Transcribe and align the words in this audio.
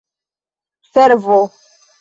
servo 0.93 1.37